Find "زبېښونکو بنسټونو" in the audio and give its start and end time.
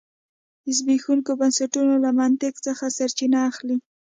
0.77-1.93